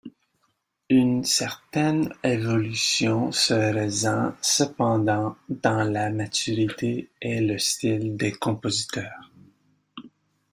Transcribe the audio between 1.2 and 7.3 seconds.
certaine évolution se ressent cependant dans la maturité